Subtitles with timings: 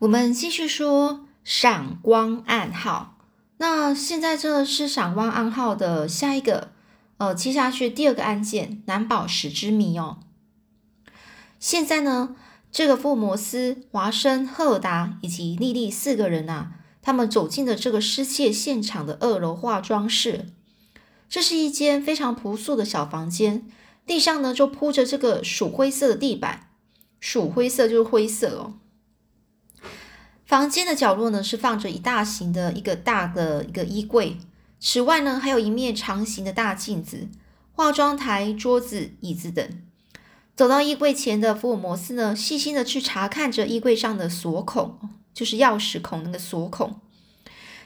[0.00, 3.18] 我们继续说闪光暗号。
[3.56, 6.70] 那现在这是闪光暗号的下一个，
[7.16, 10.18] 呃，接下去第二个案件——蓝宝石之谜哦。
[11.58, 12.36] 现在呢，
[12.70, 20.46] 这个福尔摩斯、华生、赫尔达以及莉莉四个人啊，他们走进了这个失窃现场的二楼化妆室。
[21.28, 23.66] 这是一间非常朴素的小房间，
[24.06, 26.68] 地上呢就铺着这个鼠灰色的地板，
[27.18, 28.74] 鼠灰色就是灰色哦。
[30.48, 34.38] 房间的角落呢，是放着一大型的一个大的一个衣柜。
[34.80, 37.28] 此外呢，还有一面长形的大镜子、
[37.74, 39.68] 化妆台、桌子、椅子等。
[40.56, 44.98] 走到衣柜前的福尔摩斯呢，细心的去查看着衣柜上的锁孔，
[45.34, 46.98] 就是钥匙孔那个锁孔。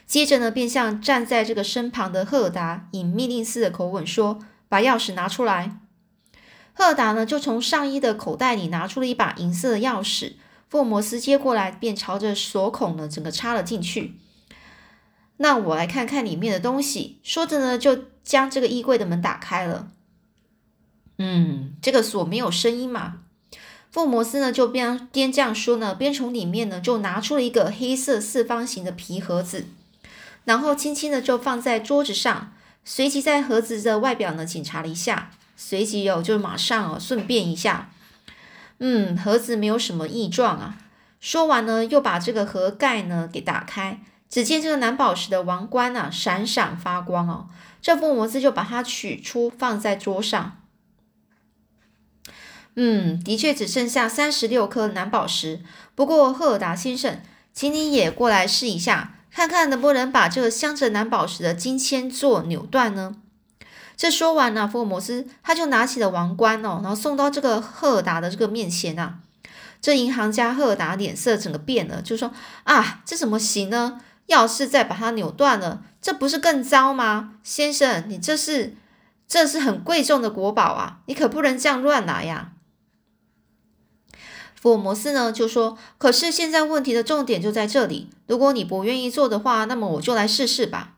[0.07, 4.39] 接着呢，便向站在这个身旁的赫尔达以命令似的口吻说
[4.69, 5.79] ：“把钥匙拿出来。”
[6.71, 10.35] 赫尔达呢，就从上衣的口袋里拿出了一把银色的钥匙。
[10.73, 14.15] 福尔摩斯接过来，便朝着锁孔呢，整个插了进去。
[15.37, 17.19] 那我来看看里面的东西。
[17.21, 19.91] 说着呢，就将这个衣柜的门打开了。
[21.19, 23.19] 嗯，这个锁没有声音嘛？
[23.91, 29.67] 福尔摩斯呢，就边边这样说呢，边从里面呢，就拿出了一个黑色四方形的皮盒子，
[30.45, 32.51] 然后轻轻的就放在桌子上，
[32.83, 37.92] 随即在盒子的外表呢检查了一下，随即有就马上哦顺便一下。
[38.79, 40.77] 嗯，盒子没有什么异状啊。
[41.19, 47.47] 说完呢，又把这个盒盖呢给打开，只见这个蓝宝石的王冠啊闪闪发光哦。
[47.81, 50.57] 这福尔摩斯就把它取出，放在桌上。
[52.75, 55.61] 嗯，的确只剩下三十六颗蓝宝石。
[55.95, 57.21] 不过赫尔达先生，
[57.53, 63.17] 请你也过来试一下，看看能不能把这镶着蓝宝石的金签座扭断呢？
[64.03, 69.19] 这说完呢，福尔摩斯他就拿起了王冠哦，然后送到这个赫尔达的这个面前啊。
[69.81, 72.33] 这银行家赫尔达脸色整个变了，就说
[72.65, 74.01] ：“啊，这怎么行呢？
[74.25, 77.35] 要是再把它扭断了，这不是更糟吗？
[77.43, 78.75] 先生，你这是
[79.25, 82.51] 这是很贵重的国宝啊，你可不能这样乱拿呀。”
[84.61, 90.95] 福尔摩斯呢就说：“可是现在问题的重点就在这里，如果你不愿意做的话，那么我就来试试吧。”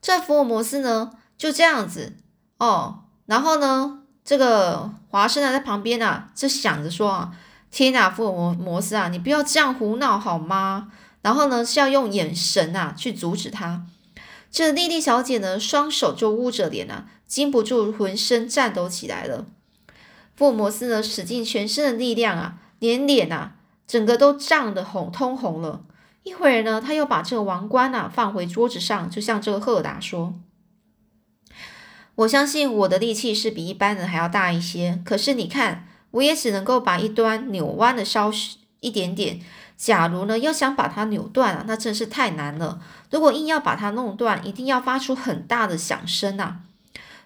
[0.00, 2.12] 这福尔摩斯呢就这样子。
[2.58, 7.32] 哦，然后呢，这个华生呢在旁边啊，就想着说啊，
[7.70, 10.90] 天哪，福尔摩摩斯啊，你不要这样胡闹好吗？
[11.22, 13.84] 然后呢，是要用眼神啊去阻止他。
[14.50, 19.44] 这莉莉小姐呢，双手就捂着脸啊，禁不住浑身颤抖起来了。
[20.34, 23.56] 福尔摩斯呢，使尽全身的力量啊，连脸啊，
[23.86, 25.82] 整个都涨得红通红了。
[26.22, 30.34] 一会儿呢，他又把这个王冠啊放回桌子上，就向这个赫尔达说。
[32.16, 38.32] 我相信我的力气是比一般人还要大一些，可是你看，我也只能够把一端扭弯的稍
[38.80, 39.40] 一点点。
[39.76, 42.80] 假如呢，要想把它扭断啊，那真是太难了。
[43.10, 46.60] 如果硬要把它弄断，一定要发出很大的响声啊！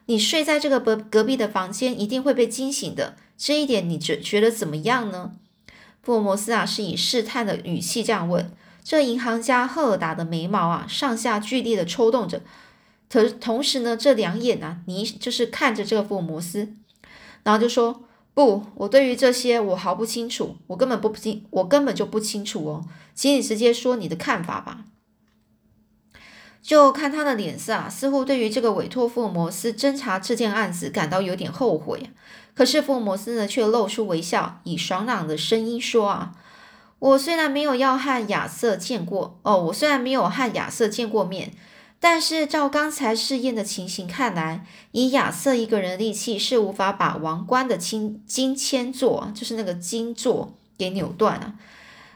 [0.07, 3.15] 你睡在这个隔隔壁的房间，一定会被惊醒的。
[3.39, 5.31] 这一点你觉觉得怎么样呢？
[6.03, 8.51] 福尔摩斯啊，是以试探的语气这样问。
[8.83, 12.43] 这银行家赫尔达的眉毛啊，上下剧烈的抽动着。
[13.11, 16.77] 可同时呢，这两眼呢，你就是看着这个福尔摩斯，
[17.43, 18.05] 然后就说
[18.35, 24.85] ：“不，我对于这些我毫不清楚，我根本不清，我根本就不清楚哦，请你直接说你的看法吧。”
[26.63, 32.11] 就看他的脸色啊，似乎对于这个委托福尔摩斯侦查这件案子感到有点后悔。
[32.55, 36.33] 可是福尔摩斯呢，却露出微笑，以爽朗的声音说：“啊，
[37.01, 41.53] 我虽然没有要和亚瑟见过哦，我虽然没有和亚瑟见过面。”
[42.03, 51.57] 但是照刚才试验的情形看来，以亚瑟一个人的力气是无法把王冠的金金签座，就是那个金座给扭断啊。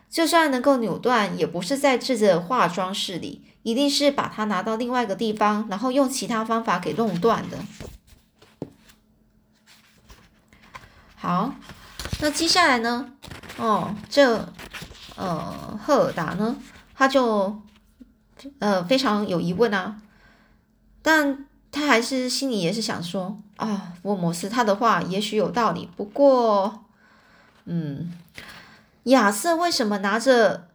[0.09, 7.59] 就算能够扭断，也不是在这个化妆室里，一定是把它拿到另外一个地方，然后用其他方法给弄断的。
[11.15, 11.55] 好，
[12.23, 13.13] 那接下来呢？
[13.59, 14.49] 哦，这
[15.17, 16.57] 呃赫尔达呢，
[16.95, 17.61] 他就。
[18.59, 20.01] 呃，非常有疑问啊，
[21.03, 25.89] 但他还是心里也是想说啊，福尔摩斯他的话也许有道理。
[25.97, 26.85] 不过，
[27.65, 28.13] 嗯，
[29.05, 30.69] 亚瑟为什么拿着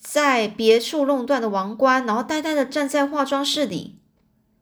[0.00, 3.98] 在别处弄断的王冠，然后呆呆的站在化妆室里？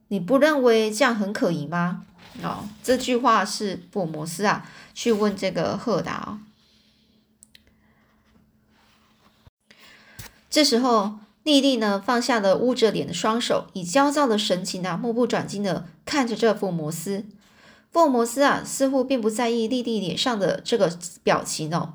[0.08, 2.05] 你不认为这样很可疑吗？
[2.43, 6.38] 哦，这句话是福尔摩斯啊去问这个赫达。
[10.50, 11.19] 这时候。
[11.50, 17.26] 莉莉呢，放下了捂着脸的双手，以焦躁的神情啊，目不转睛的看着这福摩斯。
[17.91, 21.94] 福摩斯啊，似乎并不在意莉莉脸上的这个表情哦。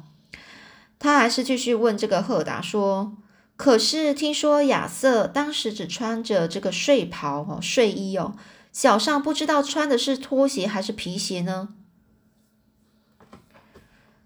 [1.00, 3.16] 他还是继续问这个赫达说
[3.56, 8.36] ：“可是听说亚瑟当时只穿着这个睡袍哦，睡衣哦，
[8.74, 11.70] 脚上不知道穿的是拖鞋还是皮鞋呢？”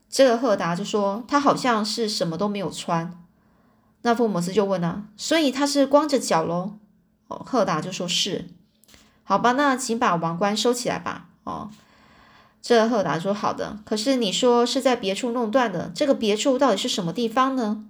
[0.10, 3.14] 这个赫达就说：“他好像是什么都没有穿。”
[4.01, 6.80] 那福摩斯就问了：“所以他是光着脚喽？”
[7.28, 8.46] 哦，赫达就说是。
[9.24, 11.28] 好吧，那请把王冠收起来吧。
[11.44, 11.69] 哦，
[12.62, 13.78] 这赫达说好的。
[13.86, 17.86] 可是你说是在别处弄断的，这个别处到底是什么地方呢？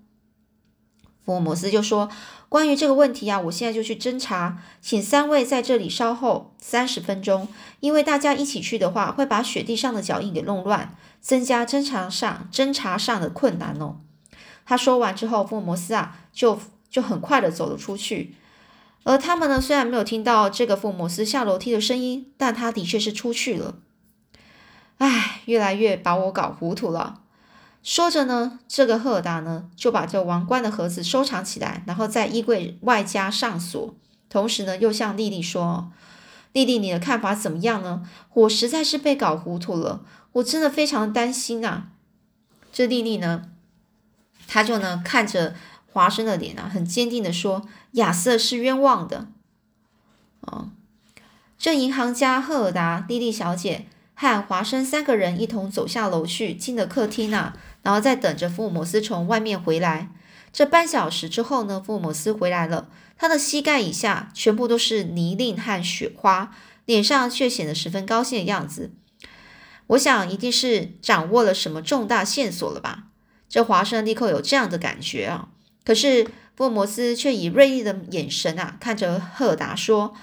[1.23, 2.09] 福尔摩斯就说
[2.49, 7.47] ：“关于这个问题啊，我现在就去侦查，请三位在这里稍后三十分钟，
[7.81, 13.97] 因为大家一起去的话，会把雪地上的脚印给弄乱，增加侦查上侦查上的困难哦。”
[14.69, 16.59] 他说完之后，福尔摩斯啊，就
[16.91, 18.35] 就很快的走了出去。
[19.03, 23.79] 而他们呢，虽然没有听到这个福尔摩斯下楼梯的声音，但他的确是出去了。
[24.99, 27.21] 唉，越来越把我搞糊涂了。
[27.81, 33.95] 说着呢，这个赫达呢，就把这王冠的盒子收藏起来，然后在衣柜外加上锁，
[34.29, 35.91] 同时呢，又向丽丽说
[36.53, 38.07] ：“丽丽，你的看法怎么样呢？
[38.33, 40.01] 我实在是被搞糊涂了，
[40.33, 41.87] 我真的非常担心啊。”
[42.71, 43.45] 这丽丽呢，
[44.49, 45.55] 他就呢看着。
[45.91, 49.27] 华生的脸啊，很坚定的说：“亚瑟是冤枉的。”
[50.41, 50.69] 哦，
[51.57, 60.11] 这银行家赫尔达、莉莉小姐和华生三个人一同走下楼去，进了客厅啊，然后在等着福尔摩斯从外面回来。
[60.53, 62.87] 这半小时之后呢，福尔摩斯回来了，
[63.17, 66.55] 他的膝盖以下全部都是泥泞和雪花，
[66.85, 68.91] 脸上却显得十分高兴的样子。
[69.87, 73.05] 我想一定是掌握了什么重大线索了吧？
[73.49, 75.49] 这华生立刻有这样的感觉啊。
[75.83, 76.25] 可是
[76.55, 80.13] 福尔摩斯却以锐利的眼神啊看着赫达说：“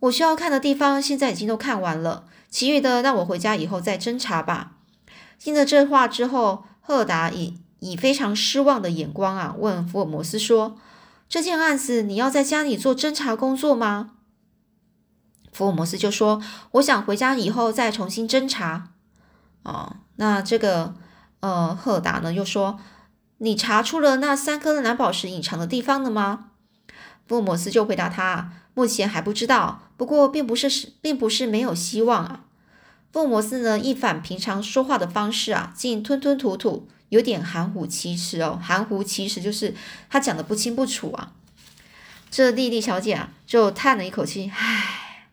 [0.00, 4.72] 我需要看的地方现在已经都看完了，其余的让我回家以后再侦查吧。”
[5.38, 10.78] 听了这话之后，赫达以以非常失望的眼光啊问福尔摩斯说
[11.28, 14.12] ：“这件案子你要在家里做侦查工作吗？”
[15.50, 16.40] 福尔摩斯就说
[16.72, 18.90] ：“我想回家以后再重新侦查。”
[19.64, 20.94] 哦，那这个
[21.40, 22.78] 呃赫达呢又说。
[23.42, 26.50] 你查出了那三颗蓝宝石隐藏的地方了吗？
[27.26, 32.44] 福尔摩斯就回答他：“目前还不知道，不过并不是并不是没有希望啊。”
[33.10, 38.60] 福尔摩斯呢，一反平常说话的方式啊，竟吞吞吐吐，有点含糊其辞哦。
[38.62, 39.74] 含糊其辞就是
[40.10, 41.32] 他讲的不清不楚啊。
[42.30, 45.28] 这莉莉小姐啊，就叹了一口气：“唉。”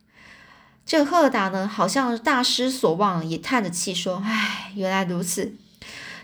[0.87, 5.57] 这赫达呢，好像大失所望，也叹着气说：“唉，原来如此，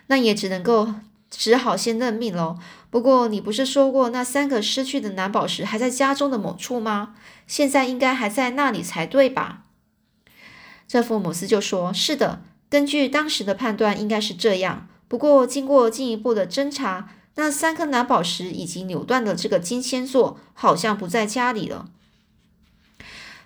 [0.07, 0.93] 那也只能够。”
[1.35, 2.59] 只好先认命喽。
[2.91, 7.15] 不过你不是说过那三个失去的蓝宝石还在家中的某处吗？
[7.47, 9.63] 现在应该还在那里才对吧？
[10.87, 14.87] 这福姆斯就说：“是的，根据当时的判断，应该是这样。
[15.07, 21.87] 不过经过进一步的侦查，那三颗蓝宝石以及扭断的这个金仙座好像不在家里了。”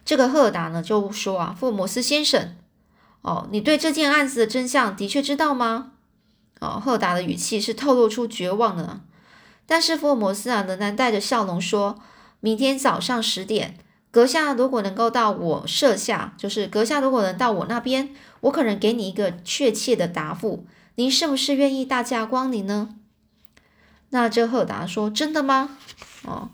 [0.04, 2.58] 这个赫尔达呢就说：“啊，福尔摩斯先生，
[3.22, 5.94] 哦，你对这件案子的真相的确知道吗？”
[6.60, 9.02] 哦，赫达的语气是透露出绝望的，
[9.66, 12.00] 但是福尔摩斯啊仍然带着笑容说
[12.40, 13.78] ：“明天早上十点，
[14.10, 20.66] 阁下如果能够到我设下，就是阁下如果能到我那边，我可能给你一个确切的答复。
[20.96, 22.96] 您是不是愿意大驾光临呢？”
[24.10, 25.78] 那这赫达说：“真的吗？”
[26.26, 26.50] 哦，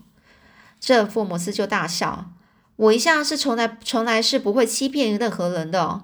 [0.78, 2.32] 这福尔摩斯就大笑
[2.76, 6.02] ：“我一向是从来从来是不会欺骗任何人的。”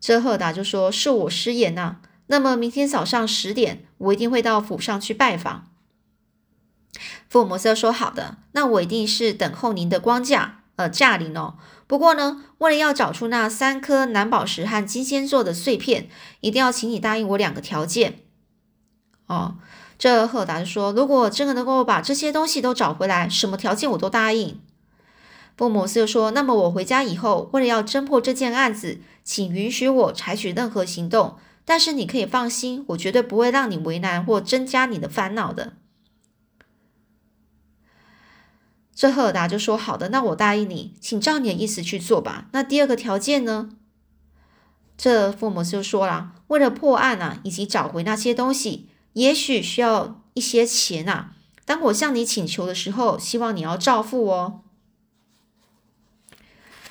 [0.00, 1.96] 这赫达就说：“是我失言呐。”
[2.30, 5.66] 那么明天早上十点，我一定会到府上去拜访。
[7.28, 11.54] 福尔摩斯说：“好的，那我一定是等候您的光驾，呃，驾临哦。
[11.88, 16.08] 不过呢，为了要找出那三颗蓝宝石和金仙座的碎片，
[16.40, 18.20] 一定要请你答应我两个条件。”
[19.26, 19.56] 哦，
[19.98, 24.60] 这赫达说：“如果真的能够把这些东西都找回来，什么条件我都答应。”
[25.58, 31.36] 福尔摩斯又说：“那么我回家以后，为了要侦破这件案子，请允许我采取任何行动。”
[31.70, 35.74] 但是你可以放心，我绝对不会让你为难或增加你的烦恼的。
[38.92, 42.48] 这赫尔达就说：“好的，那我答应你，请照你的意思去做吧。
[42.50, 43.70] 那第二个条件呢？”
[44.98, 51.36] 这父母就说了：“为了破案啊，以及找回那些东西，也许需要一些钱啊。
[51.64, 54.62] 当我向你请求的时候，希望你要照付哦。”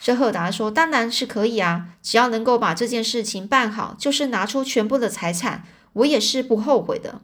[0.02, 7.22] 这赫达说：“当然是可以啊，只要能够把这件事情办好，就是拿出全部的财产，我也是不后悔的。”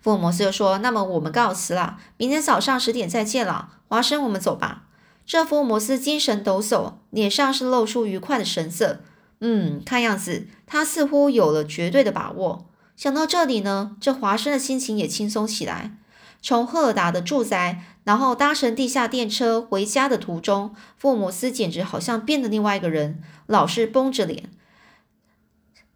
[0.00, 4.84] 福尔摩斯又说：“那么我们告辞了，明天早上十点再见了，华生，我们走吧。”
[5.26, 9.00] 这福尔摩斯精神抖擞，脸上是露出愉快的神色。
[9.40, 12.70] 嗯，看样子他似乎有了绝对的把握。
[12.94, 15.96] 想到这里呢，这华生的心情也轻松起来。
[16.46, 24.50] 从赫尔达的住宅，然后搭乘地下电车回家的途中，福尔摩斯简直好像变了另外一个人，老是绷着脸。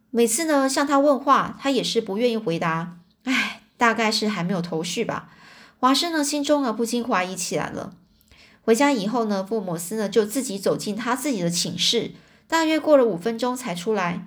[0.08, 2.96] 每次呢向他问话，他也是不愿意回答。
[3.24, 5.28] 唉，大概是还没有头绪吧。
[5.80, 7.92] 华生呢心中啊不禁怀疑起来了。
[8.62, 12.12] 回家以后呢，福尔摩斯呢就自己走进他自己的寝室，
[12.46, 14.26] 大约过了五分钟才出来。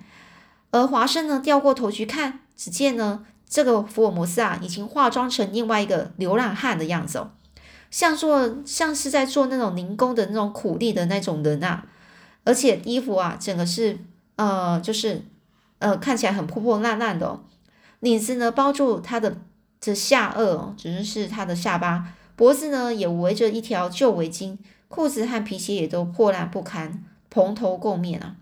[0.70, 7.32] 而华生呢掉过头去看，只见呢这个福尔摩斯啊已经化妆成另外一个流浪汉的样子，哦，
[7.90, 11.84] 像做像是在做那种零工的那种苦力的那种人啊，
[12.44, 13.98] 而且衣服啊整个是
[14.36, 15.26] 呃就是
[15.80, 17.44] 呃看起来很破破烂烂的，哦，
[18.00, 19.36] 领子呢包住他的
[19.78, 22.14] 这下颚哦，只能是他的下巴。
[22.34, 24.56] 脖子呢也围着一条旧围巾，
[24.88, 28.36] 裤子和皮鞋也都破烂不堪，蓬头垢面啊。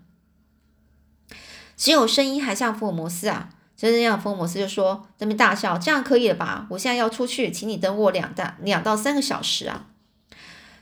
[1.75, 3.49] 只有声音还像福尔摩斯啊，
[3.81, 6.67] 就这样，福尔摩斯就说：“那边大笑，这样可以了吧？
[6.69, 9.87] 我现在要出去，请你等我两大两到三个小时啊。”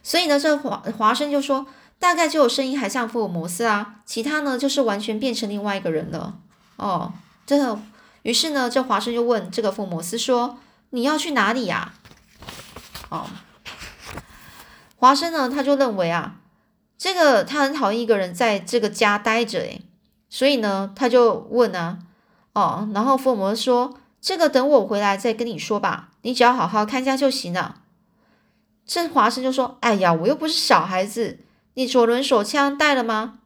[0.03, 1.65] 所以呢，这华华生就说
[1.97, 6.39] ：“大概就有声音还像福尔摩斯啊，其他呢就是完全变成另外一个人了。”
[6.75, 7.13] 哦，
[7.45, 7.79] 这
[8.23, 10.59] 于是呢，这华生就问这个福尔摩斯说
[10.91, 11.93] ：“你要去哪里呀？”
[13.07, 13.27] 哦，
[14.97, 16.35] 华生呢，他就认为啊，
[16.97, 19.83] 这个他很讨厌一个人在这个家待着，诶，
[20.29, 21.99] 所以呢，他就问啊，
[22.59, 27.81] 哦，然后福尔摩斯说，这个等我回来再跟你说吧，你只要好好看家就行了。
[28.85, 31.39] 这华生就说，哎呀，我又不是小孩子，
[31.75, 33.39] 你左轮手枪带了吗？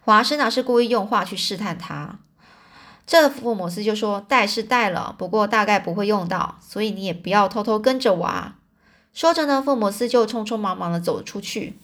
[0.00, 2.18] 华生啊，是故意用话去试探他。
[3.06, 8.56] 这福尔摩斯就说：“带是带了，不过大概不会用到，所以你也不要偷偷跟着我啊。”
[9.14, 11.78] 说着呢，福尔摩斯就匆匆忙忙的走了出去。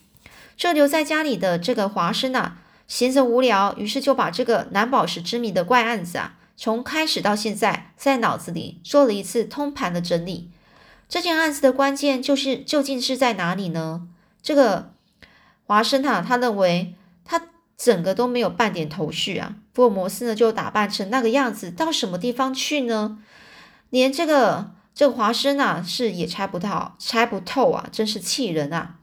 [0.57, 10.51] 这留在家里的这个华生啊，闲着无聊，于是就把这个蓝宝石之谜的怪案子啊，从开始到现在，在脑子里做了一次通盘的整理。
[11.09, 14.09] 这件案子的关键就是究竟是在哪里呢？
[14.43, 14.93] 这个
[15.67, 17.43] 华生啊，他认为他。
[17.77, 19.57] 整个都没有半点头绪啊！
[19.75, 23.19] 福尔摩斯呢就打扮成那个样子，到什么地方去呢？
[23.91, 28.95] 连这个这个华生啊是也猜不到、猜不透啊，真是气人啊！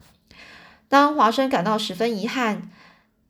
[0.88, 2.70] 当华生感到十分遗憾，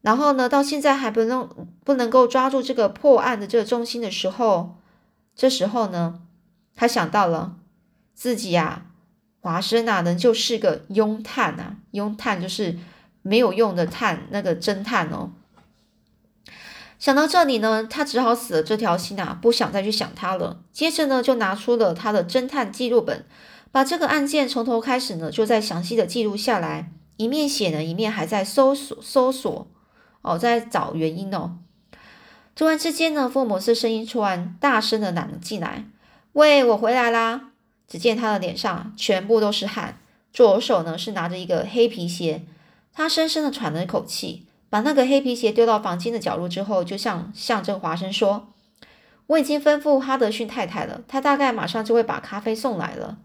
[0.03, 1.49] 然后呢到现在还不能
[1.83, 4.77] 不能够抓住这个破案的这个中心的时候，
[5.35, 6.21] 这时候呢
[6.77, 7.57] 他想到了
[8.15, 8.87] 自己啊，
[9.41, 12.79] 华生啊人就是个庸探啊，庸探就是。
[13.25, 15.31] 没有用的探那个侦探哦，
[16.99, 20.65] 想到这里呢，他只好死了这条心啊，不想再去想他了。
[20.73, 23.25] 接着呢，就拿出了他的侦探记录本，
[23.71, 29.69] 把这个案件从头开始呢，就在详细的记录下来，一面写呢，一面还在搜索搜索
[30.23, 31.59] 哦，在找原因哦。
[32.55, 35.85] 突然之间呢，福尔摩斯声音突然大声的喊了进来
[36.33, 37.51] ：“喂，我回来啦！”
[37.89, 39.99] 只见他的脸上全部都是汗，
[40.33, 42.43] 左手呢是拿着一个黑皮鞋。
[42.95, 48.49] 他深深的喘了一口气，把那个黑皮鞋丢到房间的角落之后，就向向着华生说
[49.29, 53.19] ：“我已经吩咐哈德逊太太了，她大概马上就会把咖啡送来了。”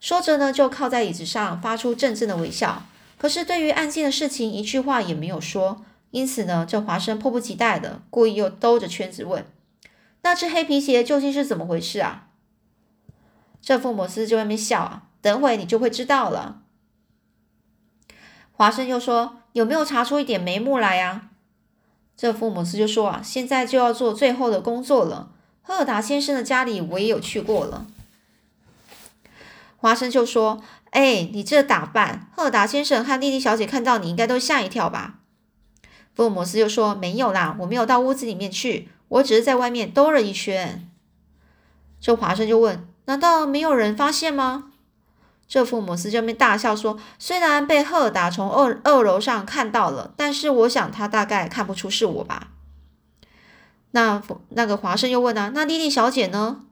[0.00, 2.82] 说着呢，就靠在椅子上，发出阵阵的微笑。
[3.16, 5.84] 可是对于案件的事情，一句话也没有说。
[6.14, 9.44] 因此呢，这华生迫不及待的，故意又兜着圈子问
[10.22, 12.28] ：“那只黑皮鞋究竟是怎么回事啊？”
[13.60, 16.62] 这福摩斯就在外面笑啊，等会你就会知道了。
[18.52, 21.30] 华生又说：“有没有查出一点眉目来呀？”
[22.16, 25.32] 这福尔摩斯就说：“啊，现在就要做最后的工作了。
[25.62, 27.88] 赫尔达先生的家里我也有去过了。”
[29.78, 35.18] 华生就说：“哎，你这打扮，赫尔达先生和莉莉小姐看到你应该都吓一跳吧？”
[36.14, 40.88] 福尔摩斯就说：“没有啦，我没有到屋子里面去，我只是在外面兜了一圈。”
[42.00, 44.70] 这华生就问：“难道没有人发现吗？”
[45.48, 52.48] 这福尔摩斯这边大笑说：“虽然被赫达从二二楼上看到了，但是我想他大概看不出是我吧。”
[53.90, 56.62] 那那个华生又问啊：“那莉莉小姐呢？”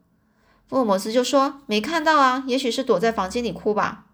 [0.68, 4.06] 福尔摩斯就说：“没看到啊，也许是躲在房间里哭吧。”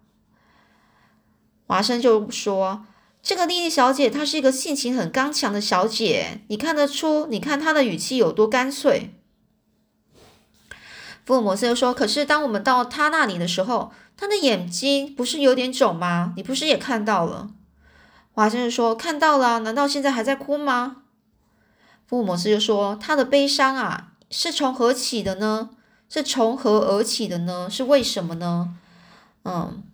[1.66, 2.85] 华生就说
[3.22, 7.26] ：“这个莉莉小姐她是一个性情很刚强的小姐，你看得出？
[7.26, 9.14] 你看她的语气有多干脆。”
[11.26, 16.32] 福尔摩斯又说：“可是当我们到她那里的时候。”她的眼睛不是有点肿吗？
[16.34, 17.50] 你不是也看到了？
[18.32, 21.04] 华生说：“看到了，难道现在还在哭吗？”
[22.04, 25.70] 福尔摩斯就说：“他的悲伤啊，是从何起的呢？
[26.08, 27.68] 是从何而起的呢？
[27.70, 28.75] 是为什么呢？”
[29.46, 29.84] 嗯，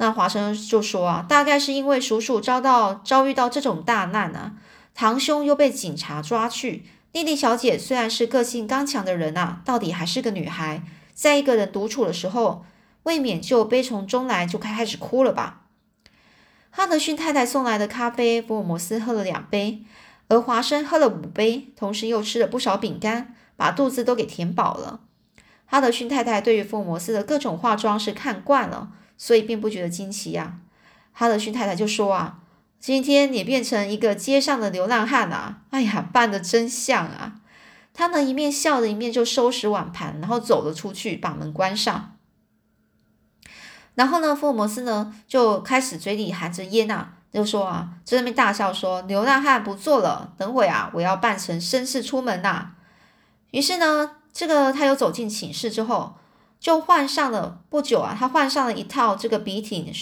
[0.00, 4.54] 那华生就说：“啊，大概是因为叔叔遭到遭遇到这种大难啊，
[4.94, 12.64] 堂兄又被警察抓去，莉莉小姐虽然是个性刚强的人啊，到底还是个女孩，在一个人独处的时候，
[13.02, 15.66] 未免就悲从中来，就开始哭了吧。
[16.70, 19.82] 哈德逊太太送来的咖啡，福尔摩斯喝了两杯，
[20.28, 25.00] 而华生喝了五杯，同时又吃了不少饼干，把肚子都给填饱了。
[25.66, 30.60] 哈德逊太太对于福尔摩斯的各种化妆是看惯了，所以并不觉得惊奇呀。
[31.12, 32.38] 哈德逊太太就说啊。
[32.80, 35.58] 今天你变成一个街上的流浪汉啊！
[35.68, 37.34] 哎呀，扮的真像啊！
[37.92, 42.16] 他呢一面笑着，一面就收拾碗盘，然后走了出去，把门关上。
[43.96, 52.72] 然后呢，福尔摩斯呢就开始嘴里含着烟呐，就说啊，在那边大笑说：“流浪汉不做了，等会啊，我要扮成绅士出门呐。”
[53.52, 56.16] 于是呢，这个他又走进寝室之后，
[56.60, 59.92] 就换上了不久啊，他换上了一套这个笔挺，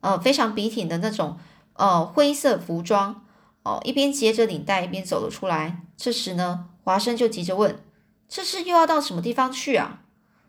[0.00, 1.38] 呃，非常笔挺的那种。
[1.74, 3.24] 呃，灰色服装
[3.62, 5.80] 哦，一边结着领带，一边走了出来。
[5.96, 7.82] 这时呢，华生就急着问
[8.28, 10.00] ：“这次又要到什么地方去啊？”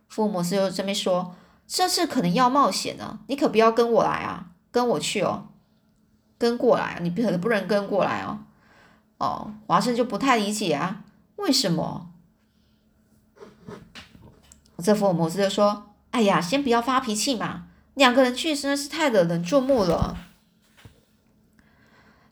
[0.10, 1.33] 福尔摩斯又这边说
[1.65, 5.48] ：“这次可能要冒险呢，你可不要跟我来啊，跟我去哦，
[6.38, 8.39] 跟过来，你可不能跟过来哦。”
[9.19, 11.03] 哦，华生就不太理解啊，
[11.38, 12.10] 为什么？
[14.84, 17.63] 这福尔摩斯就说：“哎呀，先不要发脾气嘛，
[17.94, 20.18] 两个人去真的是太惹人注目了。”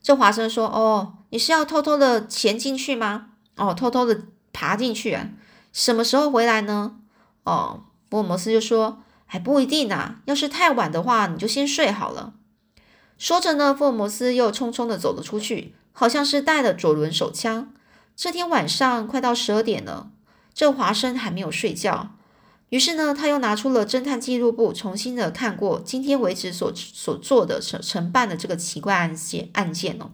[0.04, 3.30] 这华生说：“哦，你是要偷偷的潜进去吗？
[3.56, 5.30] 哦，偷偷的爬进去啊？
[5.72, 6.98] 什么时候回来呢？”
[7.46, 10.16] 哦，福尔摩斯就说：“还不一定呢。
[10.26, 12.34] 要是太晚的话，你就先睡好了。”
[13.18, 17.72] 说着呢，福尔摩斯又匆匆的走了出去，好像是带了左轮手枪。
[18.16, 20.12] 这天晚上快到十二点了，
[20.54, 22.12] 这华生还没有睡觉。
[22.72, 30.12] 于是呢，他又拿出了侦探记录簿，重新的看过今天为止所所做的承承办的这个奇怪案件案件哦，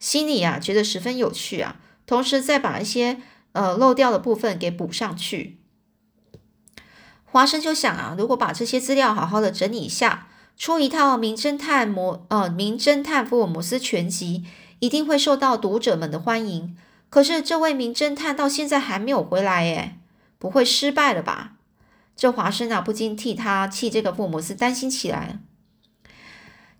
[0.00, 3.20] 心里啊觉得十分有趣啊，同时再把一些
[3.52, 5.60] 呃漏掉的部分给补上去。
[7.24, 14.44] 华生就想啊，如果把这些资料好好的整理一下，出一套名侦探摩呃名侦探福尔摩斯全集，
[14.80, 16.76] 一定会受到读者们的欢迎。
[17.08, 19.98] 可是这位名侦探到现在还没有回来耶。
[20.38, 21.51] 不会失败了吧？
[22.22, 25.40] 这华生啊，不禁替他替这个福尔摩斯担心起来。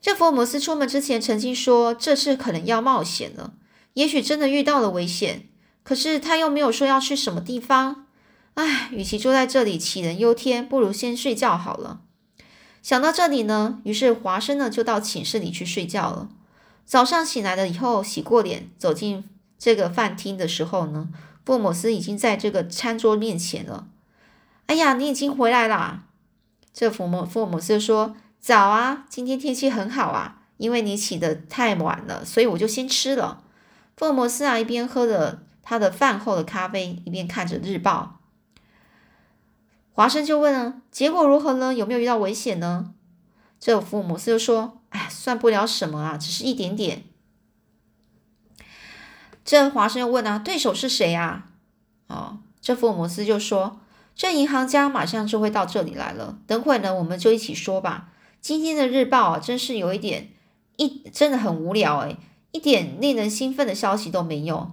[0.01, 3.55] 这福尔摩斯出门之前曾经说，这次可能要冒险了，
[3.95, 5.49] 也许真的遇到了危险。
[5.83, 8.07] 可是他又没有说要去什么地方。
[8.55, 12.03] 唉，与其坐在这里杞人忧天，不如先睡觉好了。
[12.81, 16.29] 想到这里呢，于是华生呢就到寝室里去睡觉了。
[16.87, 19.25] 早上醒来了以后，洗过脸，走进
[19.59, 21.09] 这个饭厅的时候呢。
[21.45, 23.89] 福尔摩斯已经在这个餐桌面前了。
[24.67, 26.05] 哎呀，你已经回来啦！
[26.73, 33.43] 这福摩福尔摩斯说：“早啊，今天天气很好啊，因为你起得太晚了，所以我就先吃了。”
[33.97, 38.21] 福尔摩斯啊，一边喝着他的饭后的咖啡，一边看着日报。
[39.93, 41.75] 华生就问了：“结果如何呢？
[41.75, 42.95] 有没有遇到危险呢？”
[43.61, 47.05] 这福尔摩斯就说：“哎，算不了什么啊，只是一点点。”
[49.45, 51.49] 这华生又问啊，对手是谁啊？
[52.07, 53.81] 哦，这福尔摩斯就说，
[54.15, 56.39] 这银行家马上就会到这里来了。
[56.47, 58.09] 等会呢，我们就一起说吧。
[58.41, 60.31] 今天的日报啊，真是有一点
[60.77, 62.17] 一真的很无聊诶，
[62.51, 64.73] 一点令人兴奋的消息都没有。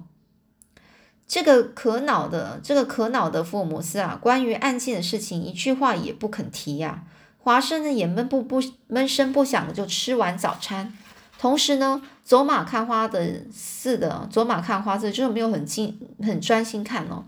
[1.28, 7.04] 这个可恼的，这个可恼的福尔摩斯啊，关于案件的事情一句话也不肯提呀。
[7.38, 10.98] 华生呢也闷不不闷声不响的就吃完早餐。
[11.38, 17.26] 同时呢，走马看花的似的，走马看花似就是没有很精很专心看哦，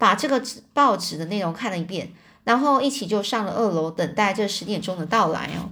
[0.00, 5.68] 把这个报纸的内容看了一遍，然后一起就上了二楼，等待这十点钟的到来哦。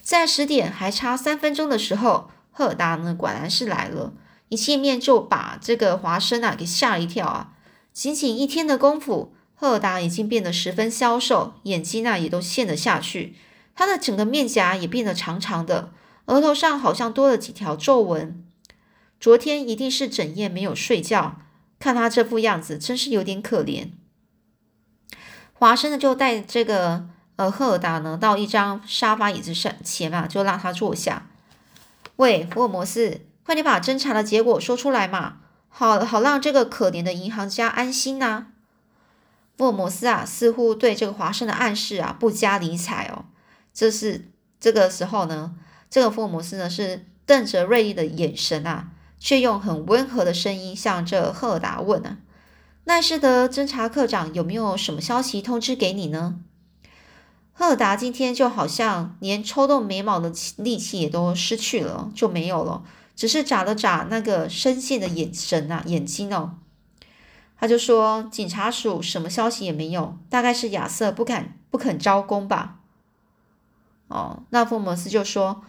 [0.00, 4.12] 在十点还差三分钟的时候，赫尔达呢果然是来了，
[4.48, 7.52] 一见面就把这个华生啊给吓了一跳啊。
[7.92, 13.34] 仅仅一天的功夫，赫尔达已经变得十分消瘦，眼睛啊也都陷了下去，
[13.74, 15.90] 他的整个面颊也变得长长的。
[16.26, 18.44] 额头上好像多了几条皱纹，
[19.18, 21.38] 昨天一定是整夜没有睡觉。
[21.80, 23.88] 看他这副样子，真是有点可怜。
[25.54, 31.26] 华生呢，就带这个呃赫尔达呢到一张沙发椅子上前嘛，就让他坐下。
[32.16, 35.38] 喂，福尔摩斯，快点把侦查的结果说出来嘛，
[35.68, 38.46] 好好让这个可怜的银行家安心呐。
[39.56, 43.24] 福尔摩斯啊，似乎对这个华生的暗示啊不加理睬哦。
[43.74, 44.28] 这是
[44.60, 45.56] 这个时候呢。
[45.90, 48.90] 这个福尔摩斯呢，是瞪着锐利的眼神啊，
[49.20, 52.18] 却用很温和的声音向这赫尔达问啊
[52.84, 56.40] ：“奈斯德侦查科长有没有什么消息通知给你呢？”
[57.52, 62.82] 赫尔达今天就好像连抽动眉毛的力气也都失去了，就没有了，
[63.14, 66.56] 只是眨了眨那个深陷的眼神啊，眼睛哦。
[67.58, 72.78] 他就说：“警察署什么消息也没有，大概是亚瑟不敢不肯招供吧。”
[74.08, 75.62] 哦，那福摩斯就说：“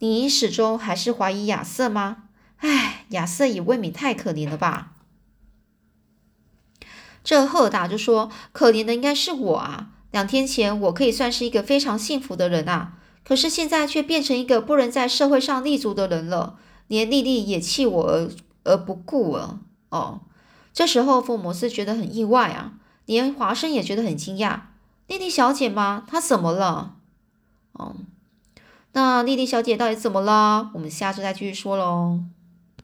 [0.00, 2.24] 你始终还是怀疑亚瑟吗？
[2.60, 4.92] 唉，亚瑟也未免太可怜了吧。”
[7.22, 9.90] 这赫达就说：“可怜的应该是我啊！
[10.10, 12.94] 两天前我可以算是一个非常幸福的人啊，
[13.24, 18.30] 可是现在却变成一个不能在社会上立足的人了，连莉莉也弃我而
[18.64, 20.22] 而不顾了。”哦。
[20.72, 24.60] 这时候，福摩斯觉得很意外啊，连华生也觉得很惊讶。
[25.08, 26.04] 莉莉小姐吗？
[26.06, 26.94] 她怎么了？
[27.72, 27.96] 哦，
[28.92, 30.70] 那莉莉小姐到底怎么了？
[30.74, 32.20] 我们下次再继续说喽。